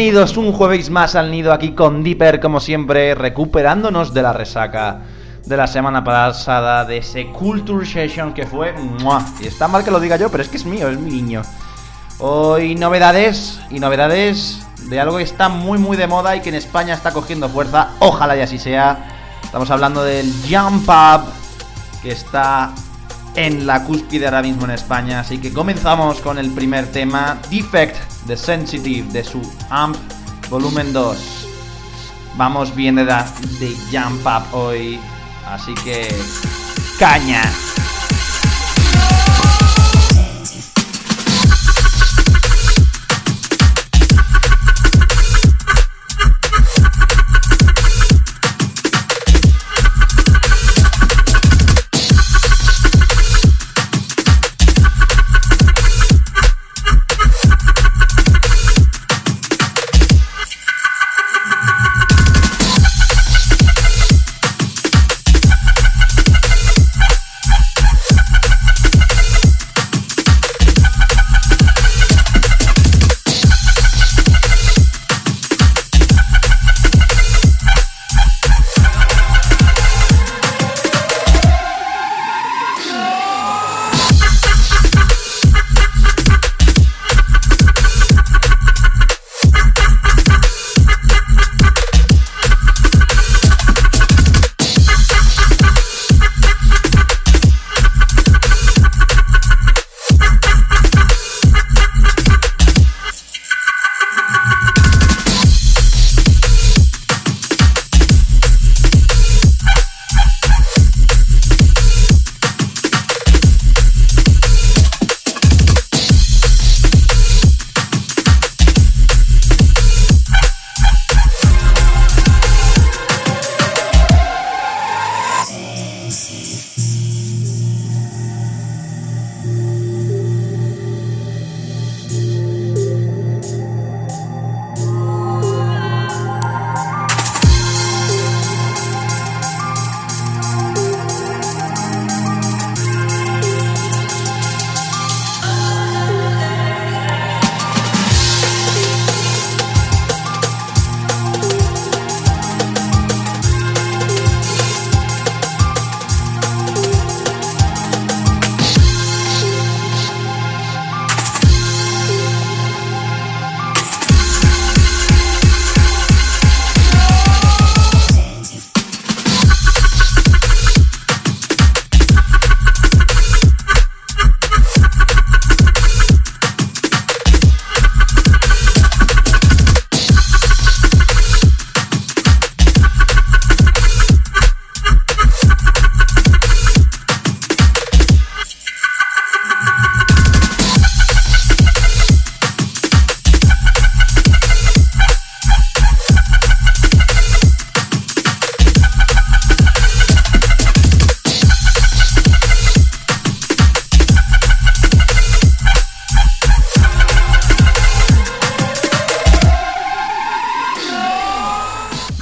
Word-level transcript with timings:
Bienvenidos 0.00 0.38
un 0.38 0.52
jueves 0.52 0.88
más 0.88 1.14
al 1.14 1.30
nido 1.30 1.52
aquí 1.52 1.72
con 1.72 2.02
Dipper, 2.02 2.40
como 2.40 2.58
siempre, 2.58 3.14
recuperándonos 3.14 4.14
de 4.14 4.22
la 4.22 4.32
resaca 4.32 5.02
de 5.44 5.56
la 5.58 5.66
semana 5.66 6.02
pasada, 6.02 6.86
de 6.86 6.96
ese 6.96 7.26
Culture 7.26 7.84
Session 7.84 8.32
que 8.32 8.46
fue... 8.46 8.74
Y 9.42 9.46
está 9.46 9.68
mal 9.68 9.84
que 9.84 9.90
lo 9.90 10.00
diga 10.00 10.16
yo, 10.16 10.30
pero 10.30 10.42
es 10.42 10.48
que 10.48 10.56
es 10.56 10.64
mío, 10.64 10.88
es 10.88 10.98
mi 10.98 11.10
niño. 11.10 11.42
Hoy 12.18 12.76
novedades 12.76 13.60
y 13.68 13.78
novedades 13.78 14.66
de 14.88 14.98
algo 14.98 15.18
que 15.18 15.22
está 15.22 15.50
muy 15.50 15.78
muy 15.78 15.98
de 15.98 16.06
moda 16.06 16.34
y 16.34 16.40
que 16.40 16.48
en 16.48 16.54
España 16.54 16.94
está 16.94 17.12
cogiendo 17.12 17.50
fuerza, 17.50 17.90
ojalá 17.98 18.38
y 18.38 18.40
así 18.40 18.58
sea. 18.58 19.06
Estamos 19.44 19.70
hablando 19.70 20.02
del 20.02 20.32
Jump 20.48 20.88
Up, 20.88 21.30
que 22.02 22.12
está 22.12 22.72
en 23.46 23.66
la 23.66 23.84
cúspide 23.84 24.26
ahora 24.26 24.42
mismo 24.42 24.64
en 24.64 24.72
España. 24.72 25.20
Así 25.20 25.38
que 25.38 25.52
comenzamos 25.52 26.20
con 26.20 26.38
el 26.38 26.50
primer 26.50 26.86
tema, 26.92 27.40
Defect 27.50 27.96
de 28.26 28.36
Sensitive, 28.36 29.10
de 29.12 29.24
su 29.24 29.40
Amp 29.70 29.96
Volumen 30.50 30.92
2. 30.92 31.46
Vamos 32.36 32.74
bien 32.74 32.96
de, 32.96 33.04
de 33.04 33.76
Jump 33.90 34.26
Up 34.26 34.54
hoy, 34.54 35.00
así 35.46 35.74
que 35.84 36.08
caña. 36.98 37.42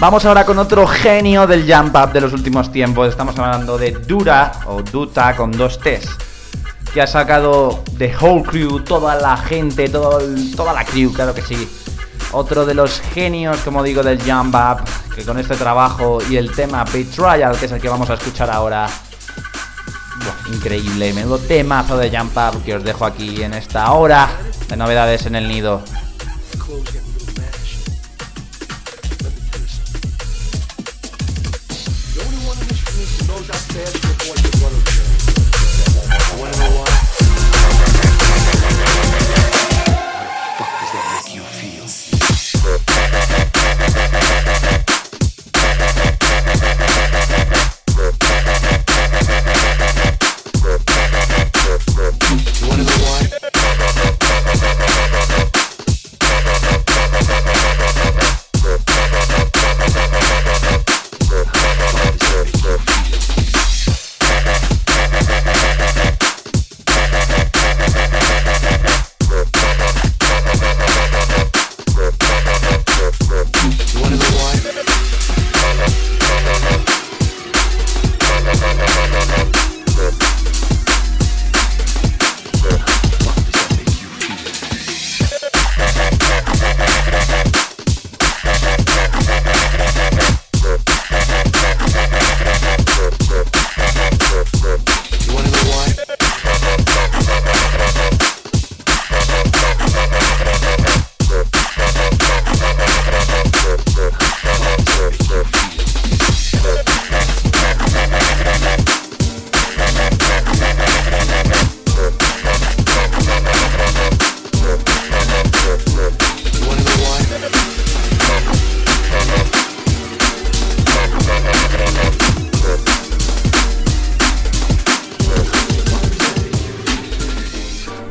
Vamos 0.09 0.25
ahora 0.25 0.47
con 0.47 0.59
otro 0.59 0.87
genio 0.87 1.47
del 1.47 1.71
jump 1.71 1.95
up 1.95 2.13
de 2.15 2.23
los 2.23 2.33
últimos 2.33 2.73
tiempos. 2.73 3.11
Estamos 3.11 3.39
hablando 3.39 3.77
de 3.77 3.91
Dura 3.91 4.53
o 4.65 4.81
Duta 4.81 5.37
con 5.37 5.53
dos 5.53 5.79
T's. 5.81 6.09
Que 6.95 7.03
ha 7.03 7.07
sacado 7.07 7.85
The 7.99 8.17
Whole 8.19 8.43
Crew, 8.43 8.81
toda 8.81 9.17
la 9.17 9.37
gente, 9.37 9.91
todo 9.91 10.19
toda 10.57 10.73
la 10.73 10.87
crew, 10.87 11.13
claro 11.13 11.35
que 11.35 11.43
sí. 11.43 11.69
Otro 12.33 12.65
de 12.65 12.73
los 12.73 13.03
genios, 13.13 13.59
como 13.59 13.83
digo, 13.83 14.03
del 14.03 14.19
jump 14.23 14.55
up. 14.55 14.83
Que 15.15 15.27
con 15.27 15.39
este 15.39 15.57
trabajo 15.57 16.21
y 16.31 16.39
el 16.39 16.53
tema 16.53 16.87
Trial, 16.87 17.59
que 17.59 17.67
es 17.67 17.73
el 17.73 17.79
que 17.79 17.91
vamos 17.91 18.09
a 18.09 18.15
escuchar 18.15 18.49
ahora. 18.49 18.89
increíble, 20.51 21.13
menudo 21.13 21.39
temazo 21.39 21.99
de 21.99 22.09
jump 22.09 22.35
up 22.35 22.65
que 22.65 22.77
os 22.77 22.83
dejo 22.83 23.05
aquí 23.05 23.43
en 23.43 23.53
esta 23.53 23.93
hora 23.93 24.27
de 24.71 24.75
novedades 24.75 25.27
en 25.27 25.35
el 25.35 25.47
nido. 25.47 25.83
said 33.87 34.03
before 34.03 34.37
you 34.37 34.58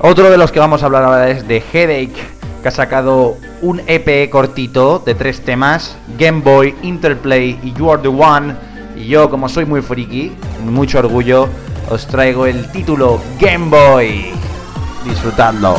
Otro 0.10 0.30
de 0.30 0.38
los 0.38 0.54
que 0.54 0.60
vamos 0.60 0.82
a 0.82 0.86
hablar 0.86 1.04
ahora 1.04 1.30
es 1.30 1.46
de 1.50 1.60
Headache, 1.60 2.16
que 2.62 2.68
ha 2.70 2.72
sacado 2.72 3.36
un 3.62 3.82
EP 3.88 4.30
cortito 4.30 5.00
de 5.06 5.16
tres 5.16 5.42
temas, 5.42 5.98
Game 6.18 6.40
Boy, 6.40 6.74
Interplay 6.82 7.60
y 7.62 7.74
You 7.74 7.92
Are 7.92 8.02
The 8.02 8.08
One. 8.08 8.56
Y 8.96 9.08
yo, 9.08 9.30
como 9.30 9.50
soy 9.50 9.66
muy 9.66 9.82
friki, 9.82 10.32
mucho 10.64 11.00
orgullo, 11.00 11.50
os 11.90 12.08
traigo 12.08 12.46
el 12.46 12.72
título 12.72 13.20
Game 13.38 13.68
Boy. 13.70 14.32
Disfrutadlo. 15.04 15.76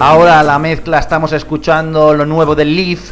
Ahora 0.00 0.44
la 0.44 0.60
mezcla 0.60 1.00
estamos 1.00 1.32
escuchando 1.32 2.14
lo 2.14 2.24
nuevo 2.24 2.54
de 2.54 2.64
Leaf, 2.64 3.10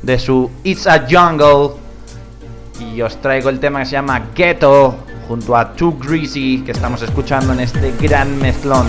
de 0.00 0.16
su 0.16 0.48
It's 0.62 0.86
a 0.86 1.04
Jungle. 1.10 1.76
Y 2.78 3.02
os 3.02 3.20
traigo 3.20 3.48
el 3.48 3.58
tema 3.58 3.80
que 3.80 3.86
se 3.86 3.92
llama 3.92 4.28
Ghetto, 4.32 4.94
junto 5.26 5.56
a 5.56 5.72
Too 5.72 5.98
Greasy, 5.98 6.62
que 6.64 6.70
estamos 6.70 7.02
escuchando 7.02 7.52
en 7.52 7.58
este 7.58 7.92
gran 8.00 8.38
mezclón. 8.38 8.86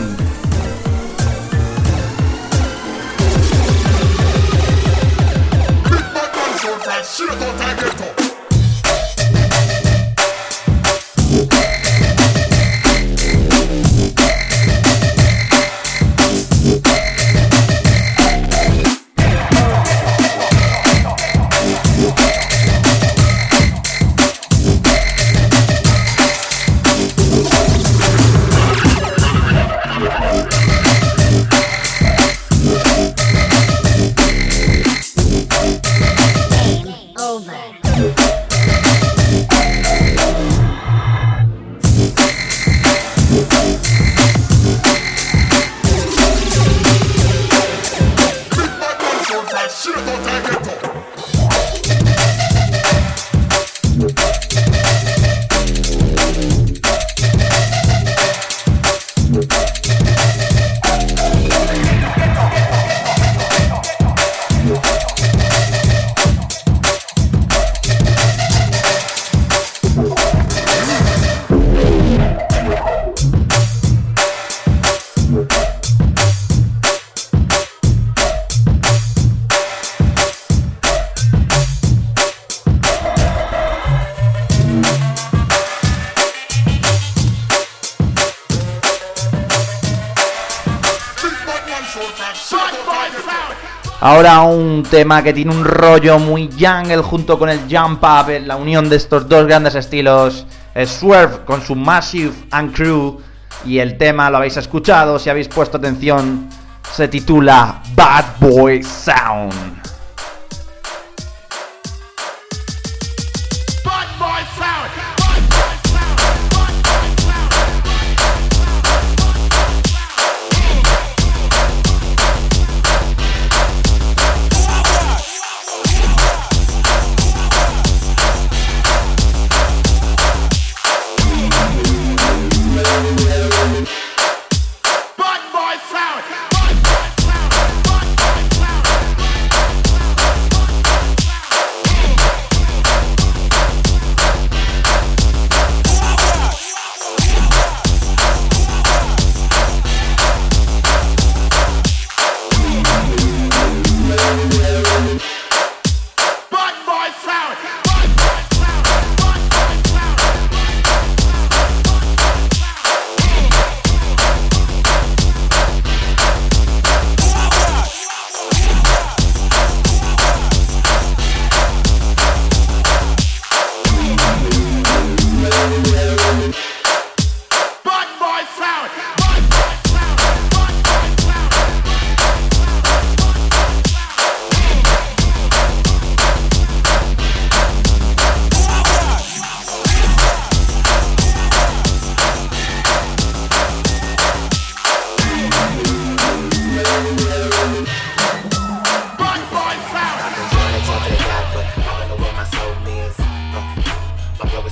Ahora 94.04 94.42
un 94.42 94.82
tema 94.82 95.22
que 95.22 95.32
tiene 95.32 95.54
un 95.54 95.64
rollo 95.64 96.18
muy 96.18 96.50
jungle 96.60 97.04
junto 97.04 97.38
con 97.38 97.50
el 97.50 97.60
jump 97.70 98.04
up, 98.04 98.32
la 98.44 98.56
unión 98.56 98.90
de 98.90 98.96
estos 98.96 99.30
dos 99.30 99.46
grandes 99.46 99.76
estilos. 99.76 100.48
Es 100.74 100.90
Swerve 100.90 101.46
con 101.46 101.62
su 101.62 101.76
Massive 101.76 102.34
and 102.50 102.74
Crew 102.74 103.20
y 103.64 103.78
el 103.78 104.00
tema 104.00 104.32
lo 104.32 104.38
habéis 104.38 104.58
escuchado, 104.58 105.20
si 105.20 105.30
habéis 105.30 105.50
puesto 105.50 105.78
atención, 105.78 106.50
se 106.92 107.08
titula 107.10 107.80
Bad 107.94 108.26
Boy 108.40 108.82
Sound. 108.82 109.81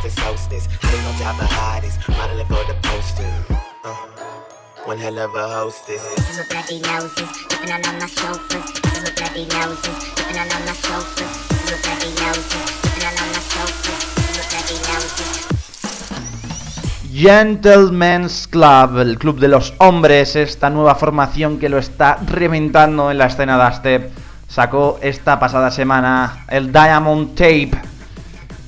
Gentleman's 17.14 18.48
Club, 18.48 18.98
el 19.00 19.20
club 19.20 19.40
de 19.40 19.50
los 19.50 19.74
hombres, 19.78 20.36
esta 20.36 20.70
nueva 20.70 20.96
formación 20.96 21.60
que 21.60 21.70
lo 21.70 21.78
está 21.78 22.18
reventando 22.26 23.12
en 23.12 23.18
la 23.18 23.28
escena 23.28 23.64
de 23.64 23.76
Step, 23.76 24.12
sacó 24.48 24.98
esta 25.02 25.40
pasada 25.40 25.70
semana 25.70 26.46
el 26.48 26.72
Diamond 26.72 27.36
Tape, 27.36 27.88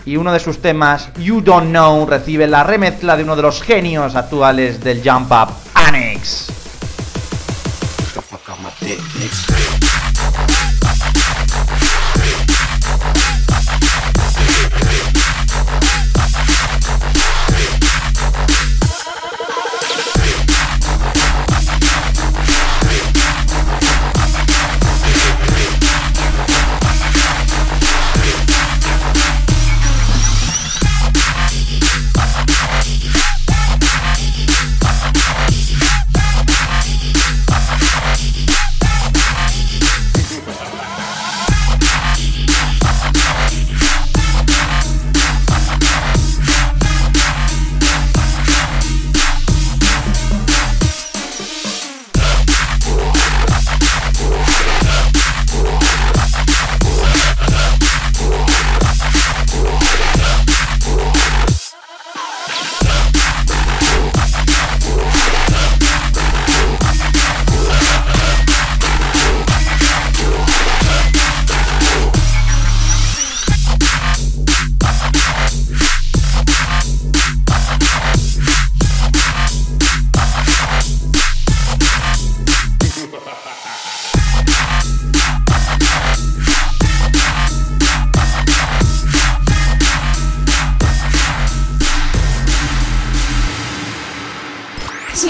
y 0.06 0.18
uno 0.18 0.32
de 0.34 0.40
sus 0.40 0.62
temas, 0.62 1.10
You 1.18 1.42
Don't 1.42 1.70
Know, 1.70 2.06
recibe 2.06 2.48
la 2.48 2.64
remezcla 2.64 3.18
de 3.18 3.24
uno 3.24 3.36
de 3.36 3.42
los 3.42 3.62
genios 3.62 4.16
actuales 4.16 4.84
del 4.84 5.02
Jump 5.04 5.32
Up, 5.32 5.50
Annex. 5.74 6.48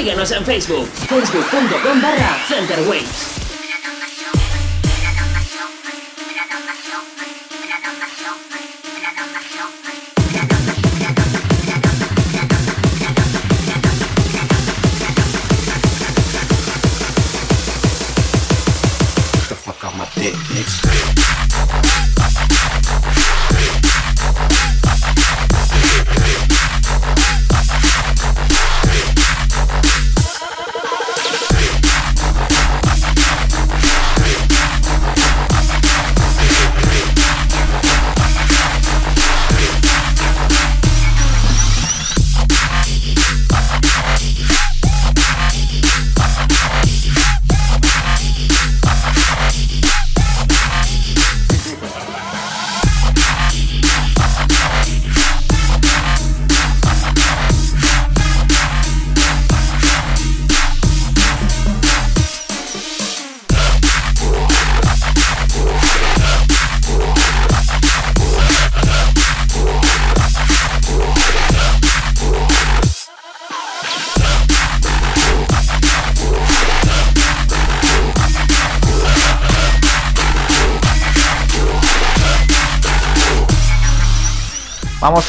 En 0.09 0.43
Facebook, 0.45 0.87
facebook.com 0.87 2.01
barra 2.01 2.37
Centerwaves. 2.47 3.30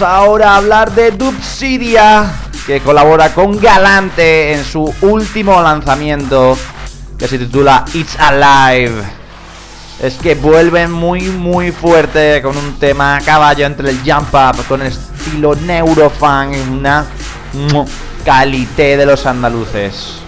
Ahora 0.05 0.57
hablar 0.57 0.93
de 0.93 1.13
Dubsidia, 1.13 2.33
que 2.67 2.81
colabora 2.81 3.33
con 3.33 3.61
Galante 3.61 4.53
en 4.53 4.65
su 4.65 4.93
último 5.03 5.63
lanzamiento, 5.63 6.59
que 7.19 7.29
se 7.29 7.39
titula 7.39 7.85
It's 7.95 8.19
Alive. 8.19 9.03
Es 10.01 10.15
que 10.15 10.35
vuelven 10.35 10.91
muy 10.91 11.23
muy 11.23 11.71
fuerte 11.71 12.43
con 12.43 12.57
un 12.57 12.79
tema 12.79 13.17
a 13.17 13.21
caballo 13.21 13.65
entre 13.65 13.91
el 13.91 14.01
jump 14.05 14.35
up, 14.35 14.67
con 14.67 14.83
el 14.83 14.89
estilo 14.89 15.55
neurofunk, 15.55 16.57
una 16.71 17.05
calité 18.25 18.97
de 18.97 19.07
los 19.07 19.25
andaluces. 19.27 20.22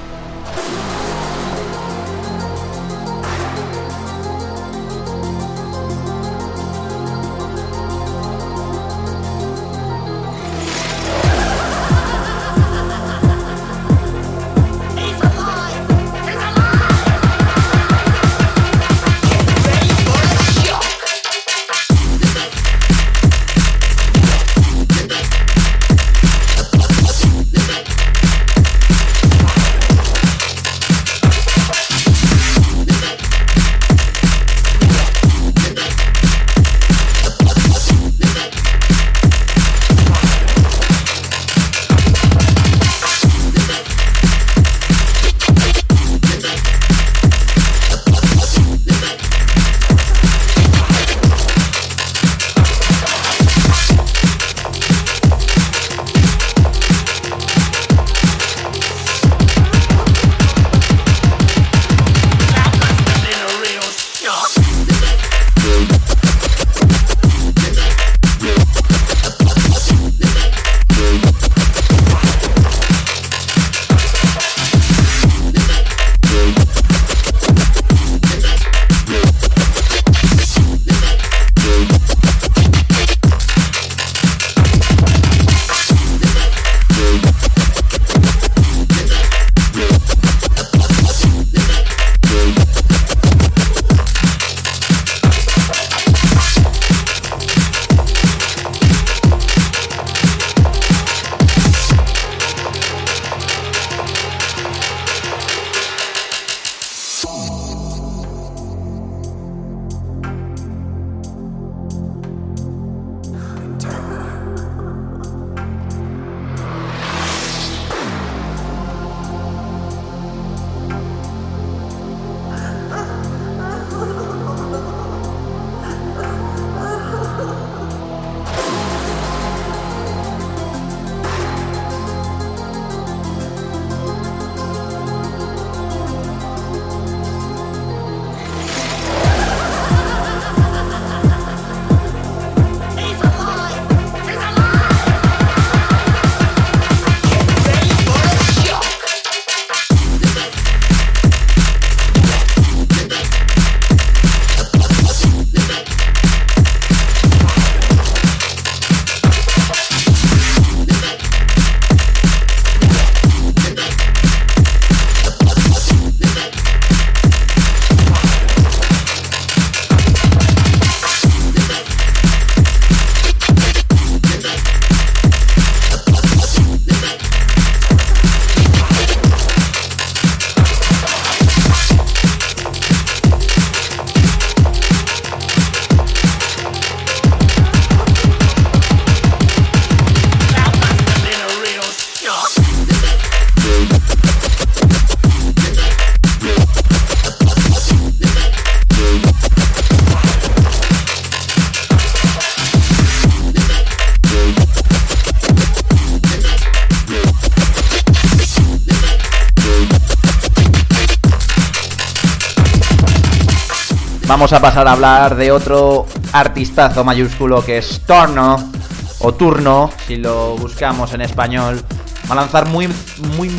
Vamos 214.26 214.52
a 214.52 214.60
pasar 214.60 214.86
a 214.88 214.92
hablar 214.92 215.36
de 215.36 215.52
otro 215.52 216.06
artistazo 216.32 217.04
mayúsculo 217.04 217.64
que 217.64 217.78
es 217.78 218.00
Torno, 218.06 218.72
o 219.20 219.34
Turno, 219.34 219.90
si 220.06 220.16
lo 220.16 220.56
buscamos 220.56 221.12
en 221.14 221.22
español. 221.22 221.82
Va 222.28 222.32
a 222.32 222.36
lanzar 222.36 222.66
muy, 222.68 222.88
muy, 223.36 223.50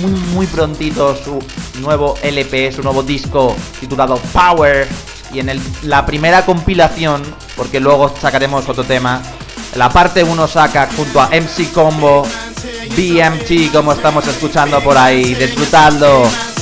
muy, 0.00 0.10
muy 0.34 0.46
prontito 0.46 1.14
su 1.16 1.38
nuevo 1.80 2.16
LP, 2.22 2.72
su 2.72 2.82
nuevo 2.82 3.02
disco 3.02 3.54
titulado 3.80 4.16
Power. 4.32 4.88
Y 5.32 5.40
en 5.40 5.48
el, 5.48 5.60
la 5.82 6.06
primera 6.06 6.44
compilación, 6.44 7.22
porque 7.56 7.80
luego 7.80 8.14
sacaremos 8.20 8.68
otro 8.68 8.84
tema, 8.84 9.20
la 9.74 9.88
parte 9.90 10.22
1 10.22 10.48
saca 10.48 10.88
junto 10.96 11.20
a 11.20 11.28
MC 11.28 11.72
Combo, 11.72 12.26
BMT, 12.96 13.72
como 13.72 13.92
estamos 13.92 14.26
escuchando 14.26 14.80
por 14.80 14.96
ahí. 14.96 15.34
Disfrutadlo. 15.34 16.53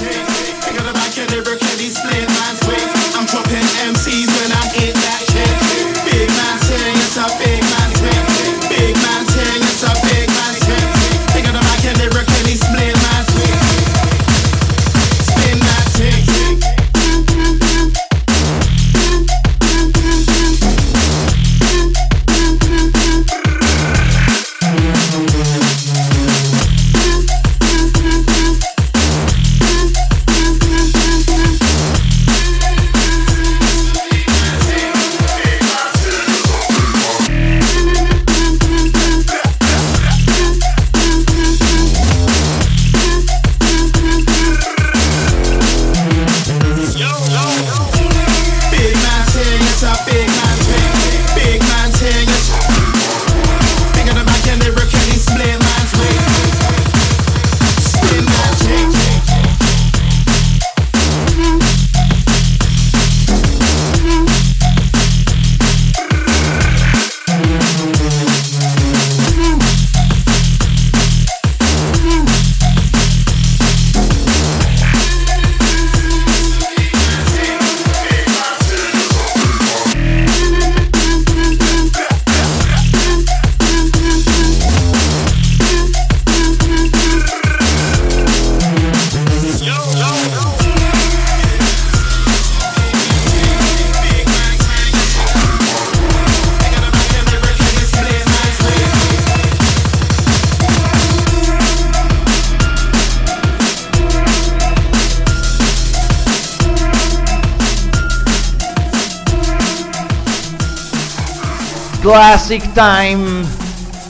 Classic 112.02 112.62
Time, 112.74 113.44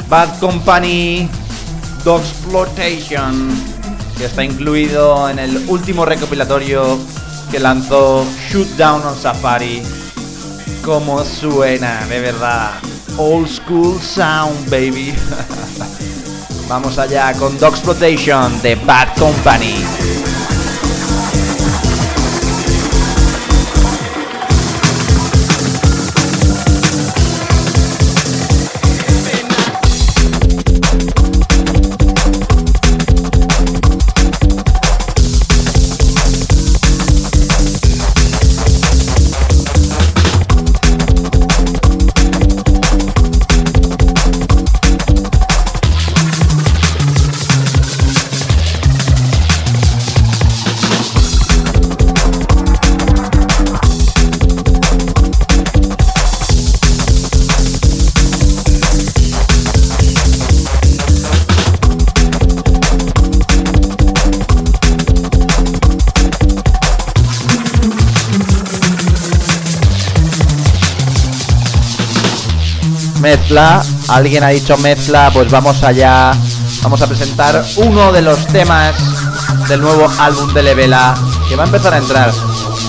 Bad 0.08 0.40
Company, 0.40 1.28
Dogs 2.02 2.32
Flotation, 2.42 3.50
que 4.16 4.24
está 4.24 4.42
incluido 4.42 5.28
en 5.28 5.38
el 5.38 5.68
último 5.68 6.06
recopilatorio 6.06 6.98
que 7.50 7.58
lanzó 7.60 8.26
Shoot 8.48 8.66
Down 8.78 9.04
on 9.04 9.14
Safari. 9.14 9.82
Como 10.82 11.22
suena, 11.22 12.06
de 12.06 12.20
verdad. 12.20 12.70
Old 13.18 13.46
School 13.46 14.00
Sound, 14.00 14.70
baby. 14.70 15.14
Vamos 16.68 16.98
allá 16.98 17.34
con 17.34 17.58
Dogs 17.58 17.80
Flotation 17.82 18.60
de 18.62 18.74
Bad 18.76 19.18
Company. 19.18 20.01
Alguien 74.08 74.44
ha 74.44 74.48
dicho 74.48 74.78
mezcla, 74.78 75.30
pues 75.32 75.50
vamos 75.50 75.82
allá. 75.82 76.32
Vamos 76.82 77.02
a 77.02 77.06
presentar 77.06 77.62
uno 77.76 78.10
de 78.10 78.22
los 78.22 78.46
temas 78.46 78.94
del 79.68 79.80
nuevo 79.82 80.10
álbum 80.18 80.52
de 80.54 80.62
Levela 80.62 81.14
que 81.48 81.56
va 81.56 81.64
a 81.64 81.66
empezar 81.66 81.92
a 81.92 81.98
entrar. 81.98 82.32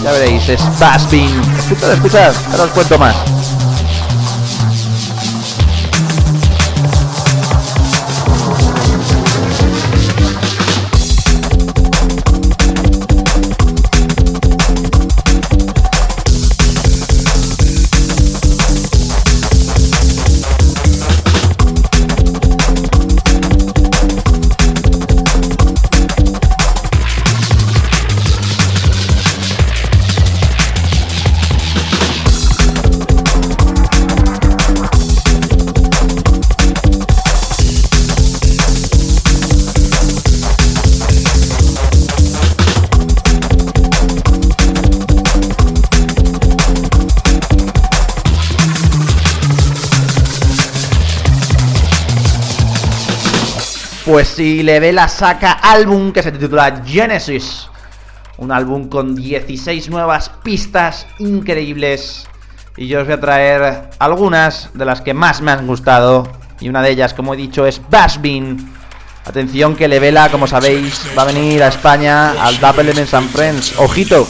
Ya 0.03 0.11
veréis, 0.13 0.47
es 0.47 0.79
Baspin. 0.79 1.29
Escuchad, 1.57 1.93
escuchad, 1.93 2.33
ahora 2.51 2.63
os 2.63 2.71
cuento 2.71 2.97
más. 2.97 3.32
Pues 54.13 54.27
si 54.27 54.61
Levela 54.61 55.07
saca 55.07 55.53
álbum 55.53 56.11
que 56.11 56.21
se 56.21 56.31
titula 56.31 56.83
Genesis. 56.85 57.67
Un 58.37 58.51
álbum 58.51 58.87
con 58.87 59.15
16 59.15 59.89
nuevas 59.89 60.29
pistas 60.43 61.07
increíbles. 61.17 62.27
Y 62.77 62.85
yo 62.85 62.99
os 62.99 63.07
voy 63.07 63.15
a 63.15 63.19
traer 63.19 63.89
algunas 63.97 64.69
de 64.75 64.85
las 64.85 65.01
que 65.01 65.15
más 65.15 65.41
me 65.41 65.49
han 65.49 65.65
gustado. 65.65 66.31
Y 66.59 66.69
una 66.69 66.83
de 66.83 66.91
ellas, 66.91 67.15
como 67.15 67.33
he 67.33 67.37
dicho, 67.37 67.65
es 67.65 67.81
Bashbin. 67.89 68.71
Atención 69.25 69.75
que 69.75 69.87
Levela, 69.87 70.29
como 70.29 70.45
sabéis, 70.45 71.01
va 71.17 71.23
a 71.23 71.25
venir 71.25 71.63
a 71.63 71.69
España 71.69 72.33
al 72.33 72.59
Double 72.59 72.83
Elements 72.83 73.15
and 73.15 73.31
Friends. 73.31 73.79
¡Ojito! 73.79 74.27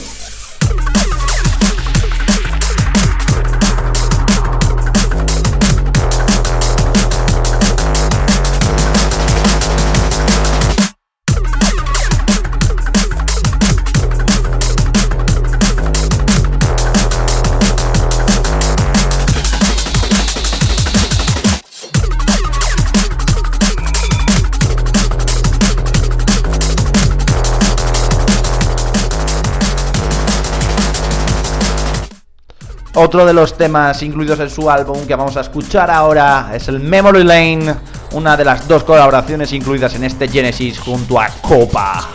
Otro 32.96 33.26
de 33.26 33.34
los 33.34 33.58
temas 33.58 34.04
incluidos 34.04 34.40
en 34.40 34.50
su 34.50 34.70
álbum 34.70 35.08
que 35.08 35.16
vamos 35.16 35.36
a 35.36 35.42
escuchar 35.42 35.90
ahora 35.90 36.52
es 36.54 36.68
el 36.68 36.80
Memory 36.80 37.24
Lane, 37.24 37.76
una 38.12 38.38
de 38.38 38.46
las 38.46 38.68
dos 38.68 38.84
colaboraciones 38.84 39.52
incluidas 39.52 39.96
en 39.96 40.04
este 40.04 40.28
Genesis 40.28 40.78
junto 40.78 41.20
a 41.20 41.28
Copa. 41.42 42.08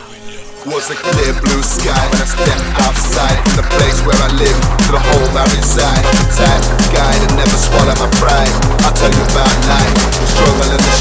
I'll 8.81 8.93
tell 8.95 9.11
you 9.11 9.25
life, 9.35 9.95
the 10.21 10.27
struggle 10.27 10.63
and 10.63 10.79
the 10.79 10.93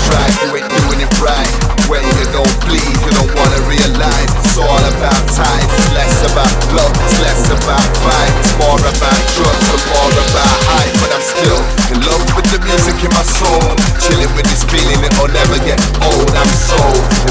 strife. 1.21 1.61
You. 1.61 1.66
When 1.87 2.03
you 2.03 2.27
don't 2.35 2.55
bleed, 2.67 2.83
you 2.83 3.11
don't 3.15 3.31
wanna 3.31 3.61
realize 3.63 4.27
it's 4.43 4.59
all 4.59 4.83
about 4.91 5.23
time. 5.31 5.67
It's 5.71 5.87
less 5.95 6.19
about 6.27 6.51
love, 6.75 6.91
it's 6.99 7.15
less 7.23 7.47
about 7.47 7.87
fight. 8.03 8.33
It's 8.43 8.51
more 8.59 8.75
about 8.75 9.21
drugs 9.39 9.67
and 9.71 9.83
more 9.95 10.11
about 10.11 10.57
hype. 10.67 10.95
But 10.99 11.15
I'm 11.15 11.23
still 11.23 11.59
in 11.95 12.03
love 12.03 12.23
with 12.35 12.47
the 12.51 12.59
music 12.67 12.99
in 13.07 13.11
my 13.15 13.23
soul. 13.23 13.63
Chilling 14.03 14.27
with 14.35 14.47
this 14.51 14.67
feeling, 14.67 14.99
it'll 14.99 15.31
never 15.31 15.55
get 15.63 15.79
old. 16.03 16.27
I'm 16.35 16.51
so 16.59 16.79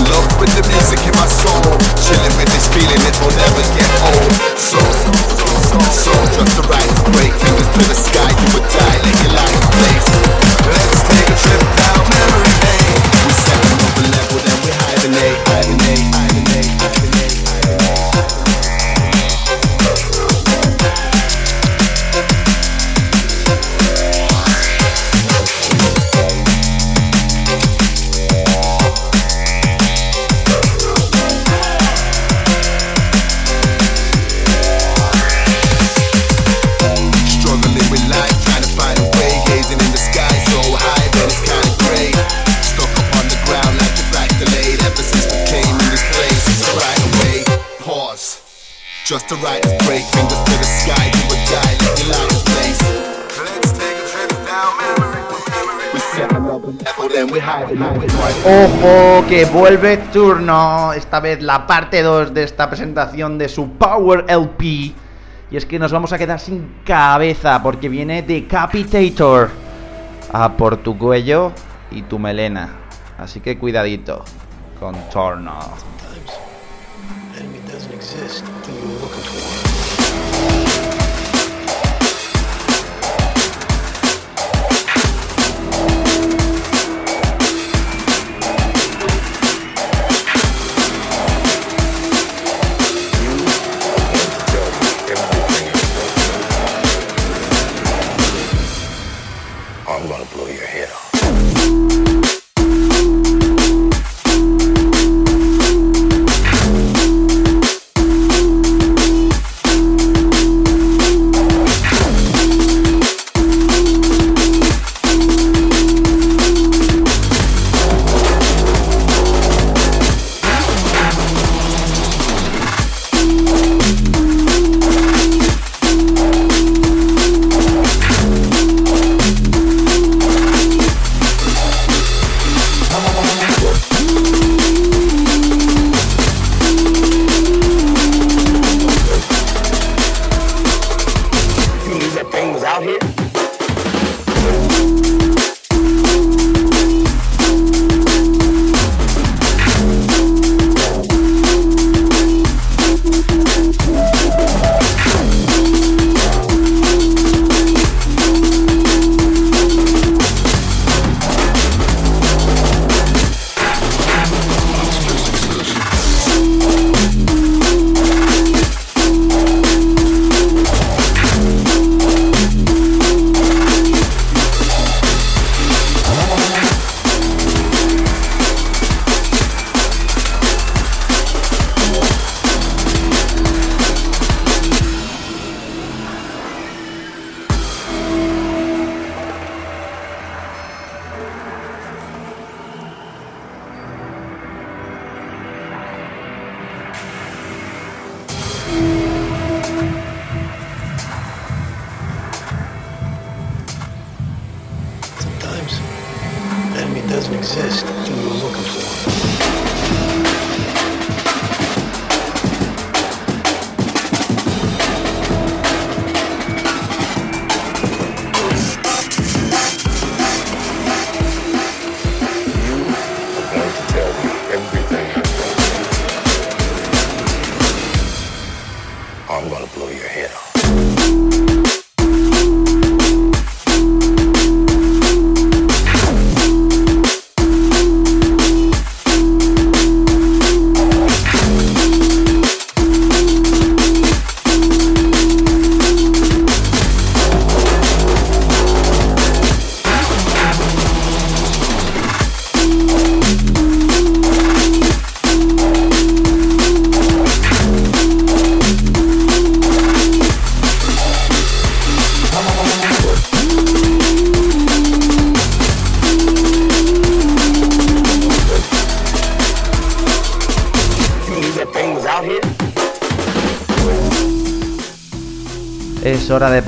in 0.01 0.09
love 0.09 0.29
with 0.41 0.49
the 0.57 0.65
music 0.73 1.05
in 1.05 1.13
my 1.21 1.29
soul. 1.29 1.77
Chilling 2.01 2.35
with 2.41 2.49
this 2.49 2.65
feeling 2.73 3.03
it 3.05 3.17
will 3.21 3.37
never 3.37 3.63
get 3.77 3.91
old 4.09 4.33
So, 4.57 4.79
so, 4.81 5.79
so, 5.91 6.13
just 6.33 6.57
the 6.57 6.65
right 6.69 6.93
break 7.13 7.33
Fingers 7.35 7.69
to 7.77 7.83
the 7.89 7.95
sky, 7.95 8.31
you 8.31 8.49
would 8.55 8.69
die, 8.73 8.97
let 9.05 9.17
your 9.21 9.33
life 9.37 9.61
blaze 9.75 10.09
Let's 10.71 11.01
take 11.09 11.29
a 11.29 11.37
trip 11.45 11.63
down 11.77 12.05
memory 12.09 12.53
lane 12.65 12.76
hibernate, 15.07 15.39
hibernate, 15.47 15.99
hibernate, 16.13 16.67
hibernate. 16.83 17.26
Just 49.17 49.29
the 49.31 49.37
right 49.37 49.63
break 49.87 50.05
Fingers 50.13 50.43
to 50.45 50.55
the 50.61 50.69
sky, 50.81 51.05
you 51.17 51.25
would 51.31 51.45
die, 51.49 51.73
let 51.81 51.97
your 51.97 52.09
life 52.13 52.45
blaze 52.45 52.83
Let's 53.41 53.73
take 53.73 53.97
a 53.97 54.07
trip 54.13 54.31
down 54.45 54.77
memory 54.77 55.23
lane. 55.33 55.95
We 55.95 56.01
set 56.01 56.31
another 56.33 56.73
level, 56.85 57.09
then 57.09 57.33
we 57.33 57.39
hide 57.39 57.71
it, 57.71 57.79
hide 57.79 58.03
it, 58.05 58.11
hide 58.11 58.37
it. 58.37 58.45
Ojo, 58.45 59.27
que 59.27 59.47
vuelve 59.47 59.97
turno, 60.13 60.93
esta 60.93 61.21
vez 61.21 61.41
la 61.43 61.67
parte 61.67 62.03
2 62.03 62.35
de 62.35 62.43
esta 62.43 62.69
presentación 62.69 63.39
de 63.39 63.49
su 63.49 63.71
Power 63.71 64.27
LP. 64.29 64.95
Y 65.49 65.57
es 65.57 65.65
que 65.65 65.79
nos 65.79 65.93
vamos 65.93 66.13
a 66.13 66.19
quedar 66.19 66.41
sin 66.41 66.81
cabeza 66.85 67.63
porque 67.63 67.89
viene 67.89 68.23
Decapitator 68.23 69.51
a 70.33 70.53
por 70.53 70.77
tu 70.79 70.99
cuello 70.99 71.53
y 71.91 72.03
tu 72.03 72.19
melena. 72.19 72.69
Así 73.17 73.41
que 73.41 73.57
cuidadito 73.57 74.25
con 74.79 74.95
Torno. 75.09 75.57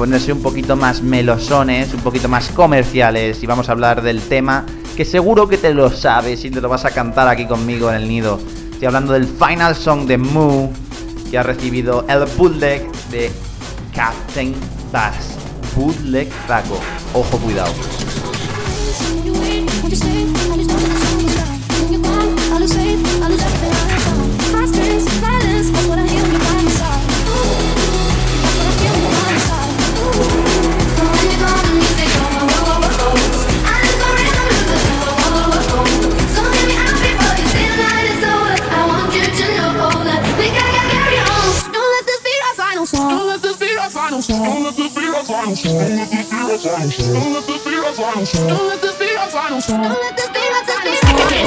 Un 0.08 0.42
poquito 0.42 0.74
más 0.74 1.02
melosones, 1.02 1.92
un 1.92 2.00
poquito 2.00 2.28
más 2.28 2.48
comerciales 2.48 3.42
y 3.42 3.46
vamos 3.46 3.68
a 3.68 3.72
hablar 3.72 4.00
del 4.00 4.22
tema 4.22 4.64
que 4.96 5.04
seguro 5.04 5.48
que 5.48 5.58
te 5.58 5.74
lo 5.74 5.90
sabes 5.90 6.46
y 6.46 6.50
te 6.50 6.62
lo 6.62 6.68
vas 6.70 6.86
a 6.86 6.90
cantar 6.90 7.28
aquí 7.28 7.46
conmigo 7.46 7.90
en 7.90 7.96
el 7.96 8.08
nido. 8.08 8.40
Estoy 8.72 8.86
hablando 8.86 9.12
del 9.12 9.26
final 9.26 9.76
song 9.76 10.06
de 10.06 10.16
Moo 10.16 10.70
que 11.30 11.36
ha 11.36 11.42
recibido 11.42 12.06
el 12.08 12.24
bootleg 12.38 12.90
de 13.10 13.30
Captain 13.94 14.54
Bass. 14.90 15.36
Bootleg 15.76 16.28
Rago. 16.48 16.80
Ojo, 17.12 17.36
cuidado. 17.38 17.72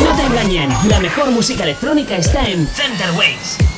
No 0.04 0.15
te 0.15 0.24
engañen, 0.24 0.69
la 0.89 1.00
mejor 1.00 1.32
música 1.32 1.63
electrónica 1.63 2.17
está 2.17 2.45
en 2.47 2.67
Center 2.67 3.12
Waves. 3.12 3.70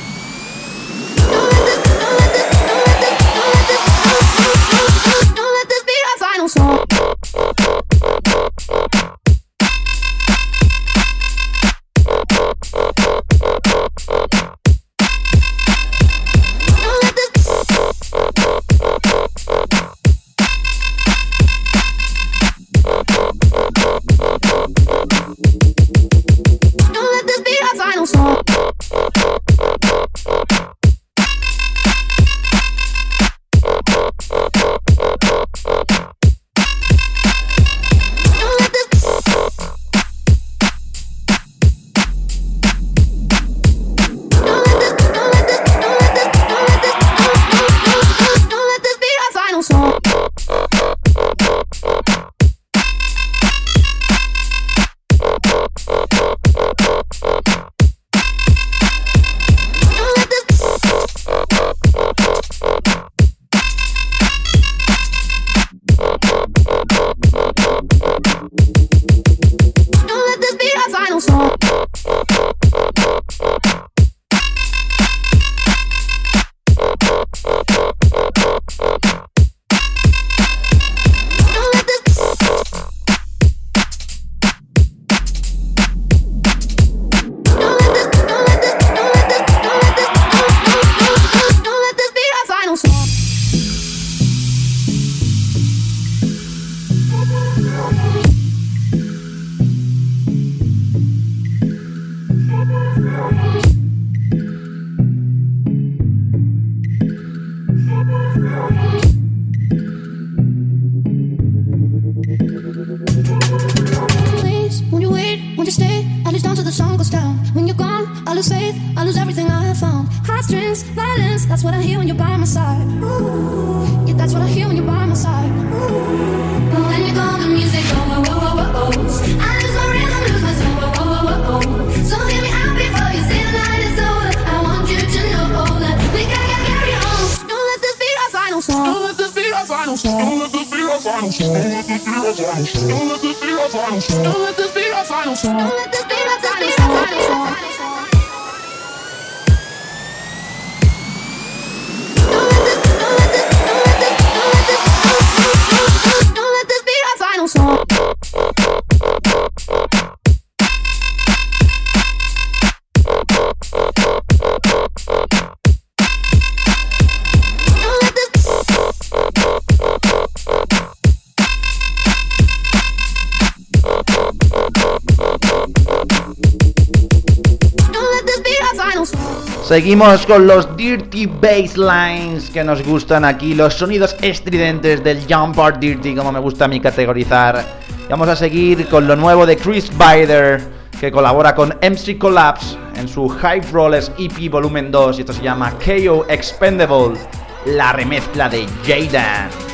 Seguimos 179.84 180.24
con 180.24 180.46
los 180.46 180.74
dirty 180.78 181.26
basslines 181.26 182.48
que 182.48 182.64
nos 182.64 182.82
gustan 182.82 183.22
aquí, 183.22 183.52
los 183.52 183.74
sonidos 183.74 184.16
estridentes 184.22 185.04
del 185.04 185.26
Jump 185.28 185.58
Art 185.58 185.78
Dirty, 185.78 186.14
como 186.14 186.32
me 186.32 186.40
gusta 186.40 186.64
a 186.64 186.68
mí 186.68 186.80
categorizar. 186.80 187.62
Y 188.06 188.10
vamos 188.10 188.28
a 188.28 188.34
seguir 188.34 188.88
con 188.88 189.06
lo 189.06 189.14
nuevo 189.14 189.44
de 189.44 189.58
Chris 189.58 189.90
Bider, 189.90 190.62
que 190.98 191.12
colabora 191.12 191.54
con 191.54 191.68
MC 191.82 192.16
Collapse 192.16 192.78
en 192.96 193.06
su 193.06 193.28
High 193.28 193.60
Rollers 193.72 194.10
EP 194.16 194.50
Volumen 194.50 194.90
2, 194.90 195.18
y 195.18 195.20
esto 195.20 195.34
se 195.34 195.42
llama 195.42 195.70
KO 195.72 196.24
Expendable, 196.30 197.18
la 197.66 197.92
remezcla 197.92 198.48
de 198.48 198.66
Jaden. 198.86 199.73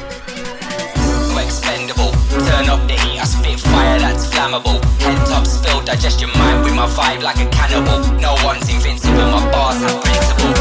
Flammable. 4.41 4.80
Head 5.05 5.20
top 5.26 5.47
spill, 5.47 5.82
digest 5.84 6.20
your 6.20 6.32
mind 6.32 6.64
with 6.64 6.74
my 6.74 6.86
vibe 6.86 7.22
like 7.22 7.36
a 7.36 7.49
cannibal. 7.51 8.01
No 8.20 8.32
one's 8.43 8.68
invincible, 8.72 9.28
my 9.36 9.45
bars 9.53 9.76
have 9.84 10.01
principle. 10.01 10.55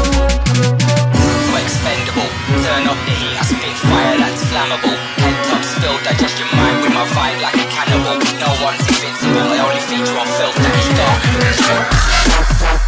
expendable, 1.56 2.28
turn 2.60 2.84
up 2.84 2.98
the 3.08 3.14
heat, 3.16 3.36
I 3.40 3.44
spit 3.48 3.76
fire 3.88 4.18
that's 4.20 4.44
flammable. 4.52 4.96
Head 5.24 5.36
top 5.48 5.64
spill, 5.64 5.96
digest 6.04 6.38
your 6.38 6.50
mind 6.52 6.76
with 6.82 6.92
my 6.92 7.06
vibe 7.16 7.40
like 7.40 7.56
a 7.56 7.66
cannibal. 7.72 8.16
No 8.44 8.50
one's 8.60 8.84
invincible, 8.84 9.48
I 9.48 9.58
only 9.64 9.82
feature 9.88 10.18
on 10.18 10.28
filth 10.36 10.56
that 10.60 10.74
is 10.76 10.88
dark. 11.00 12.79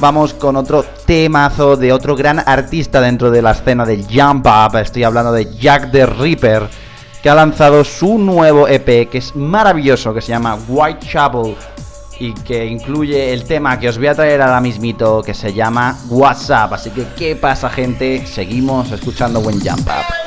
Vamos 0.00 0.34
con 0.34 0.56
otro 0.56 0.84
temazo 1.06 1.76
de 1.76 1.92
otro 1.92 2.14
gran 2.14 2.42
artista 2.44 3.00
dentro 3.00 3.30
de 3.30 3.42
la 3.42 3.52
escena 3.52 3.84
del 3.84 4.04
Jump 4.04 4.46
Up. 4.46 4.76
Estoy 4.76 5.04
hablando 5.04 5.32
de 5.32 5.54
Jack 5.56 5.90
the 5.90 6.06
Ripper, 6.06 6.68
que 7.22 7.30
ha 7.30 7.34
lanzado 7.34 7.84
su 7.84 8.18
nuevo 8.18 8.68
EP, 8.68 9.08
que 9.08 9.18
es 9.18 9.34
maravilloso, 9.34 10.14
que 10.14 10.20
se 10.20 10.28
llama 10.28 10.58
Whitechapel 10.68 11.56
y 12.20 12.32
que 12.32 12.66
incluye 12.66 13.32
el 13.32 13.44
tema 13.44 13.78
que 13.78 13.88
os 13.88 13.98
voy 13.98 14.08
a 14.08 14.14
traer 14.14 14.42
ahora 14.42 14.60
mismito, 14.60 15.22
que 15.22 15.34
se 15.34 15.52
llama 15.52 15.96
WhatsApp. 16.08 16.72
Así 16.72 16.90
que, 16.90 17.06
¿qué 17.16 17.36
pasa, 17.36 17.68
gente? 17.68 18.26
Seguimos 18.26 18.90
escuchando 18.90 19.40
buen 19.40 19.60
Jump 19.60 19.88
Up. 19.88 20.17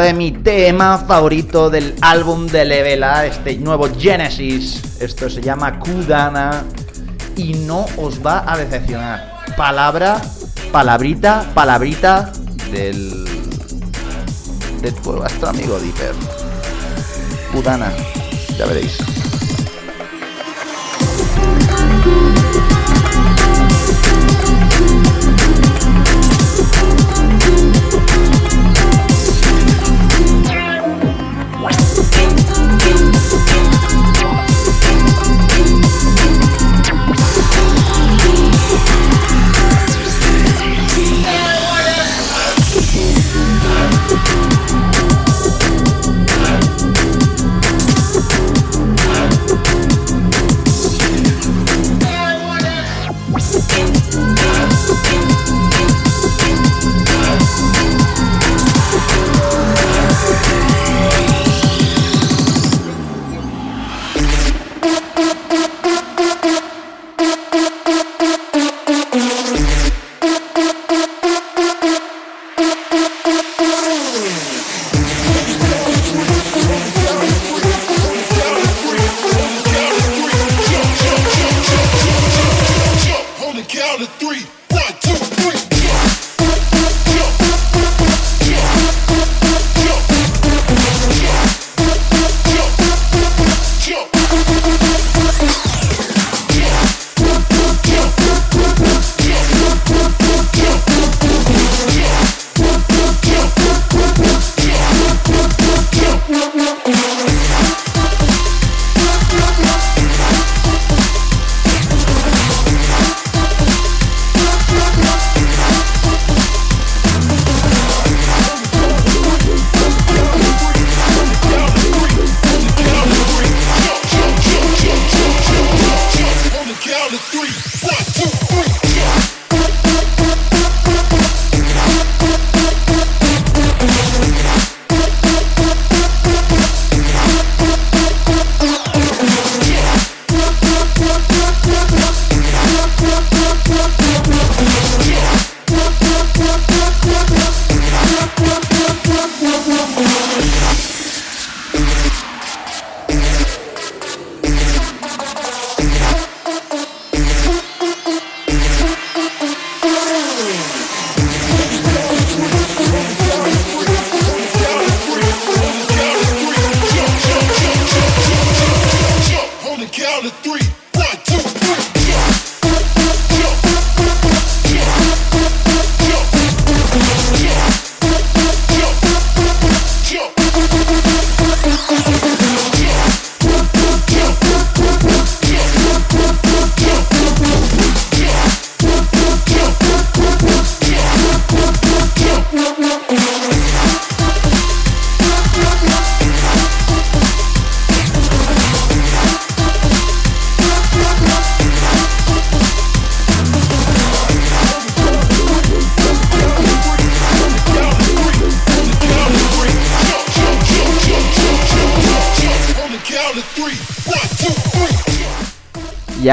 De 0.00 0.14
mi 0.14 0.32
tema 0.32 0.96
favorito 1.06 1.68
del 1.68 1.94
álbum 2.00 2.46
de 2.46 2.64
Levela, 2.64 3.26
este 3.26 3.56
nuevo 3.56 3.88
Genesis. 3.98 5.00
Esto 5.00 5.28
se 5.28 5.42
llama 5.42 5.78
Kudana 5.78 6.64
y 7.36 7.54
no 7.54 7.84
os 7.98 8.24
va 8.24 8.50
a 8.50 8.56
decepcionar. 8.56 9.44
Palabra, 9.56 10.20
palabrita, 10.70 11.44
palabrita 11.52 12.32
del 12.70 13.24
de 14.80 14.90
vuestro 15.02 15.48
amigo 15.48 15.78
Dipper. 15.78 16.14
Kudana, 17.52 17.92
ya 18.56 18.64
veréis. 18.66 19.11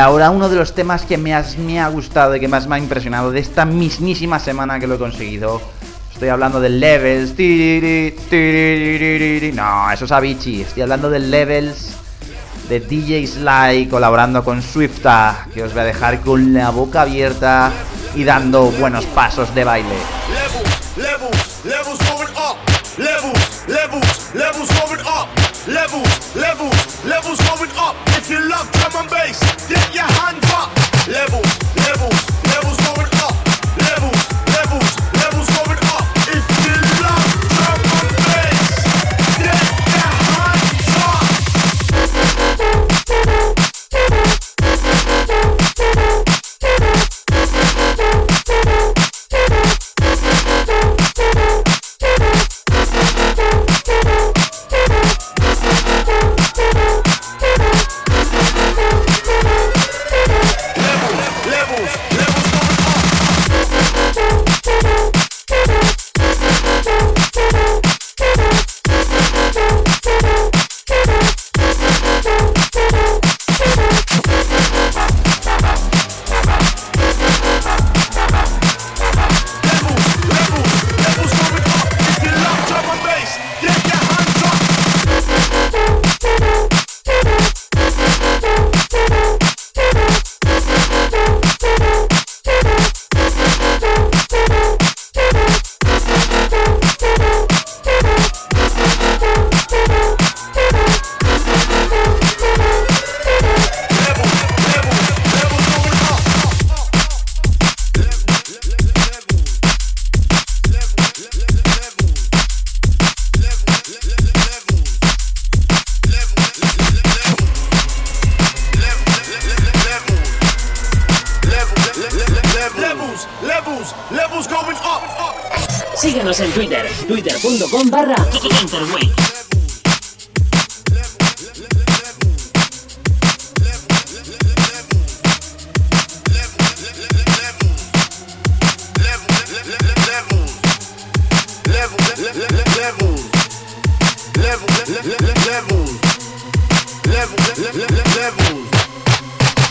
Ahora 0.09 0.31
uno 0.31 0.49
de 0.49 0.55
los 0.55 0.73
temas 0.73 1.03
que 1.03 1.19
me, 1.19 1.39
me 1.59 1.79
ha 1.79 1.87
gustado 1.87 2.35
y 2.35 2.39
que 2.39 2.47
más 2.47 2.65
me 2.65 2.75
ha 2.75 2.79
impresionado 2.79 3.29
de 3.29 3.39
esta 3.39 3.63
mismísima 3.63 4.39
semana 4.39 4.79
que 4.79 4.87
lo 4.87 4.95
he 4.95 4.97
conseguido. 4.97 5.61
Estoy 6.11 6.29
hablando 6.29 6.59
de 6.59 6.69
Levels. 6.69 7.35
No, 9.53 9.91
eso 9.91 10.05
es 10.05 10.11
Avicii. 10.11 10.63
Estoy 10.63 10.81
hablando 10.81 11.11
de 11.11 11.19
Levels 11.19 11.91
de 12.69 12.79
DJ 12.79 13.27
Sly 13.27 13.87
colaborando 13.87 14.43
con 14.43 14.63
Swifta, 14.63 15.47
que 15.53 15.61
os 15.61 15.73
voy 15.73 15.81
a 15.81 15.85
dejar 15.85 16.21
con 16.21 16.53
la 16.55 16.71
boca 16.71 17.01
abierta 17.01 17.71
y 18.15 18.23
dando 18.23 18.63
buenos 18.71 19.05
pasos 19.05 19.53
de 19.53 19.63
baile. 19.63 19.95
Levels, 20.97 21.65
levels, 21.65 21.99
going 22.09 22.33
up. 22.35 22.57
Levels, 22.97 23.67
levels, 23.67 24.33
levels 24.33 24.69
going 24.81 25.01
up. 25.01 25.27
Levels, 25.67 26.35
levels, 26.35 27.05
levels 27.05 27.39
going 27.47 27.69
up. 27.77 27.95
If 28.17 28.27
you 28.27 28.39
love 28.49 28.78
drum 29.69 29.97
and 29.99 30.18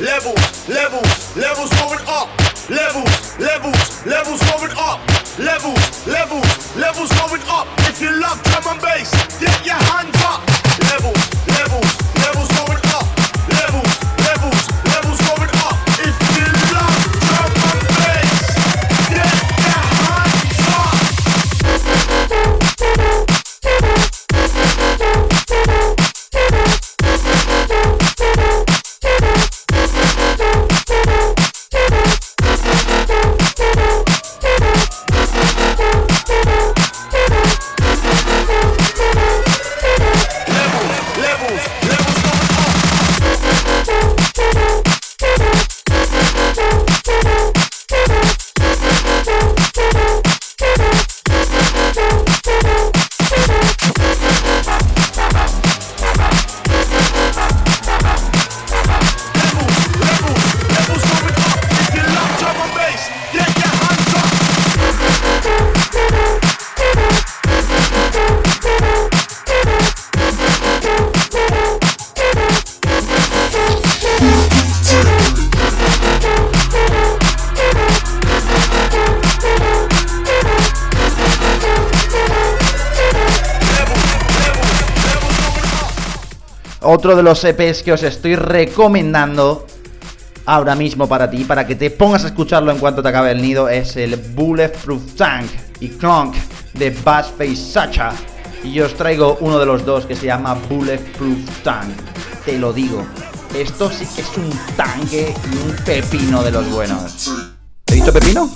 Levels, 0.01 0.69
levels, 0.69 1.37
levels 1.37 1.71
going 1.71 1.99
up. 2.07 2.29
Levels, 2.71 3.37
levels, 3.41 4.07
levels 4.07 4.41
going 4.49 4.71
up. 4.79 5.01
Levels, 5.41 6.07
levels, 6.07 6.77
levels 6.77 7.11
going 7.19 7.43
up. 7.49 7.67
If 7.81 8.01
you 8.01 8.11
love 8.21 8.41
drum 8.45 8.63
and 8.75 8.81
bass, 8.81 9.11
get 9.41 9.67
your 9.67 9.75
hands 9.75 10.15
up. 10.23 10.47
Levels, 10.87 11.19
levels, 11.49 12.15
levels 12.15 12.49
going 12.59 12.78
Otro 86.99 87.15
de 87.15 87.23
los 87.23 87.45
EPs 87.45 87.85
que 87.85 87.93
os 87.93 88.03
estoy 88.03 88.35
recomendando 88.35 89.65
ahora 90.47 90.75
mismo 90.75 91.09
para 91.09 91.31
ti, 91.31 91.45
para 91.45 91.65
que 91.65 91.77
te 91.77 91.93
pongas 91.93 92.25
a 92.25 92.27
escucharlo 92.27 92.73
en 92.73 92.79
cuanto 92.79 93.05
te 93.05 93.09
acabe 93.09 93.31
el 93.31 93.41
nido, 93.41 93.69
es 93.69 93.95
el 93.95 94.17
Bulletproof 94.17 95.15
Tank 95.15 95.47
y 95.79 95.91
Clunk 95.91 96.35
de 96.75 96.91
Bassface 96.91 97.55
Sacha. 97.55 98.11
Y 98.65 98.73
yo 98.73 98.87
os 98.87 98.95
traigo 98.95 99.39
uno 99.43 99.61
de 99.61 99.67
los 99.67 99.87
dos 99.87 100.07
que 100.07 100.17
se 100.17 100.27
llama 100.27 100.55
Bulletproof 100.69 101.63
Tank. 101.63 101.95
Te 102.45 102.59
lo 102.59 102.73
digo, 102.73 103.07
esto 103.55 103.89
sí 103.93 104.05
que 104.17 104.23
es 104.23 104.37
un 104.37 104.51
tanque 104.77 105.33
y 105.53 105.57
un 105.57 105.77
pepino 105.85 106.43
de 106.43 106.51
los 106.51 106.69
buenos. 106.69 107.33
¿He 107.87 107.95
dicho 107.95 108.13
pepino? 108.13 108.51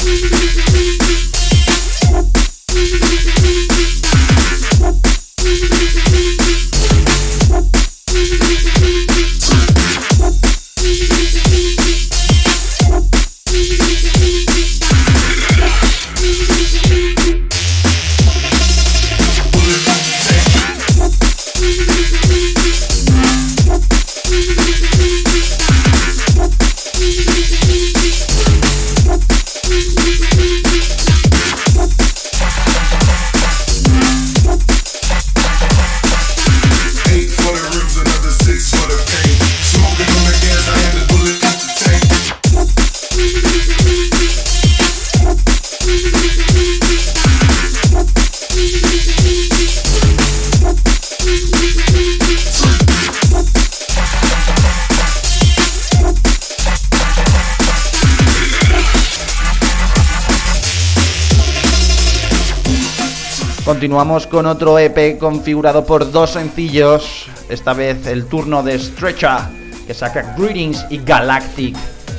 Continuamos 63.93 64.27
con 64.27 64.47
otro 64.47 64.79
EP 64.79 65.19
configurado 65.19 65.85
por 65.85 66.11
dos 66.11 66.31
sencillos. 66.31 67.27
Esta 67.51 67.75
vez 67.75 68.07
el 68.07 68.25
turno 68.25 68.63
de 68.63 68.79
Stretcher, 68.79 69.41
que 69.87 69.93
saca 69.93 70.35
Greetings 70.35 70.87
y 70.89 70.97
Galactic. 70.97 71.77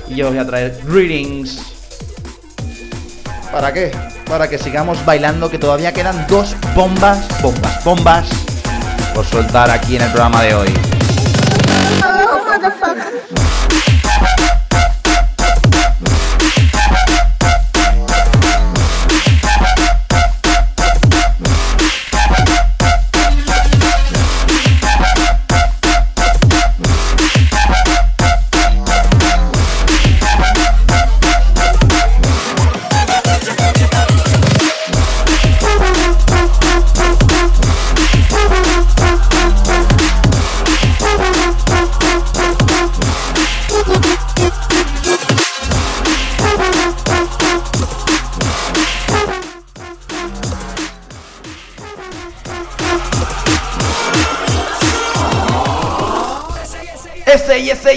Y 0.08 0.14
yo 0.14 0.30
voy 0.30 0.38
a 0.38 0.46
traer 0.46 0.80
Greetings. 0.86 1.64
¿Para 3.52 3.74
qué? 3.74 3.92
Para 4.30 4.48
que 4.48 4.60
sigamos 4.60 5.04
bailando, 5.04 5.50
que 5.50 5.58
todavía 5.58 5.92
quedan 5.92 6.28
dos 6.28 6.56
bombas, 6.76 7.28
bombas, 7.42 7.84
bombas 7.84 8.30
por 9.16 9.26
soltar 9.26 9.72
aquí 9.72 9.96
en 9.96 10.04
el 10.04 10.12
programa 10.12 10.44
de 10.44 10.54
hoy. 10.54 10.93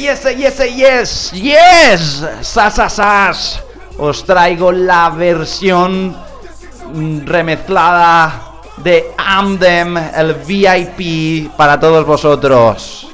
Yes, 0.07 0.25
yes, 0.37 0.77
yes, 0.77 1.33
yes, 1.33 2.25
sas, 2.43 3.61
Os 3.99 4.25
traigo 4.25 4.71
la 4.71 5.11
versión 5.11 6.15
remezclada 7.25 8.63
de 8.77 9.13
Amdem, 9.17 9.97
el 9.97 10.35
VIP 10.35 11.51
para 11.57 11.81
todos 11.81 12.07
vosotros. 12.07 13.06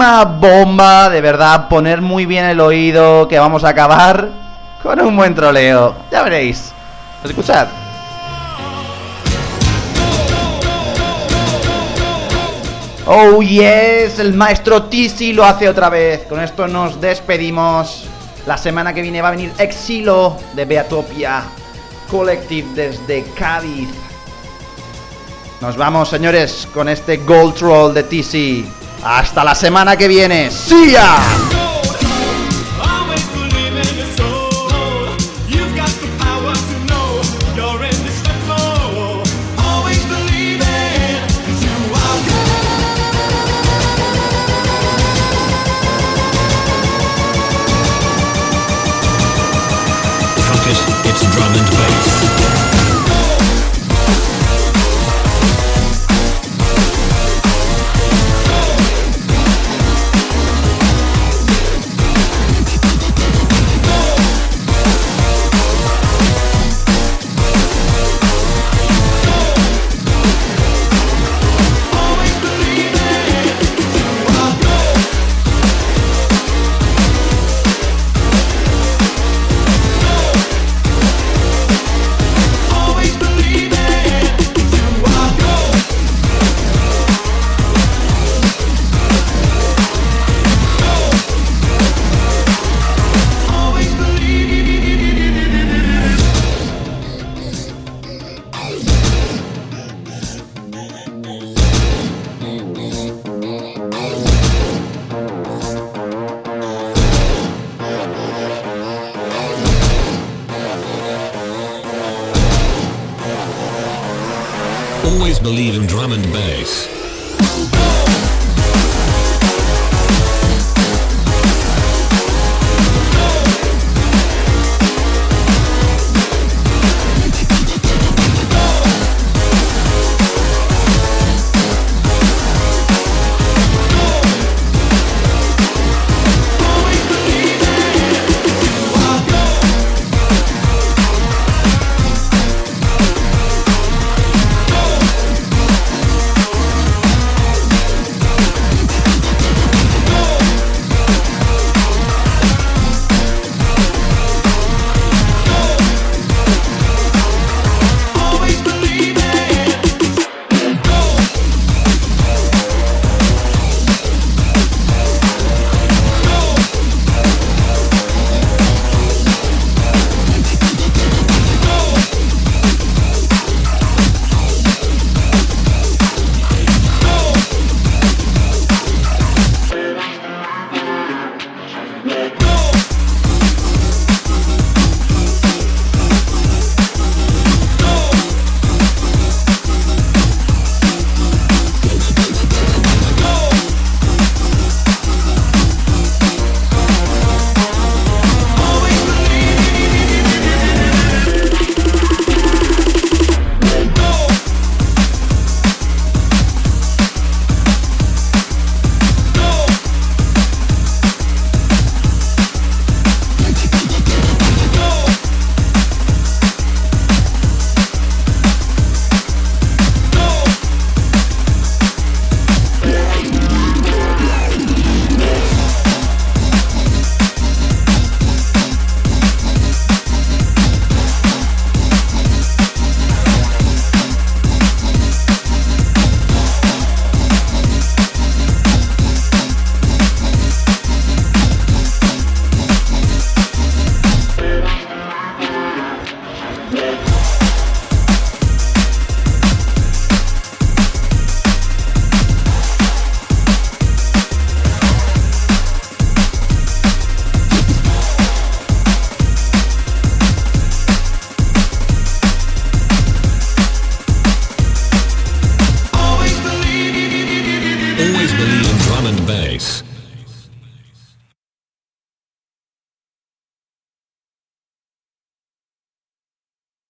Última 0.00 0.24
bomba, 0.24 1.10
de 1.10 1.20
verdad, 1.20 1.68
poner 1.68 2.00
muy 2.00 2.24
bien 2.24 2.46
el 2.46 2.58
oído, 2.60 3.28
que 3.28 3.38
vamos 3.38 3.64
a 3.64 3.68
acabar 3.68 4.30
con 4.82 4.98
un 4.98 5.14
buen 5.14 5.34
troleo. 5.34 5.94
Ya 6.10 6.22
veréis. 6.22 6.72
Escuchad. 7.22 7.68
Oh 13.04 13.42
yes, 13.42 14.18
el 14.18 14.32
maestro 14.32 14.84
Tisi 14.84 15.34
lo 15.34 15.44
hace 15.44 15.68
otra 15.68 15.90
vez. 15.90 16.24
Con 16.26 16.40
esto 16.40 16.66
nos 16.66 16.98
despedimos. 16.98 18.06
La 18.46 18.56
semana 18.56 18.94
que 18.94 19.02
viene 19.02 19.20
va 19.20 19.28
a 19.28 19.32
venir 19.32 19.52
Exilo 19.58 20.38
de 20.54 20.64
Beatopia 20.64 21.42
Collective 22.10 22.68
desde 22.74 23.22
Cádiz. 23.34 23.90
Nos 25.60 25.76
vamos, 25.76 26.08
señores, 26.08 26.66
con 26.72 26.88
este 26.88 27.18
Gold 27.18 27.54
Troll 27.54 27.92
de 27.92 28.02
TC. 28.04 28.79
Hasta 29.02 29.44
la 29.44 29.54
semana 29.54 29.96
que 29.96 30.08
viene. 30.08 30.50
¡Sí 30.50 30.94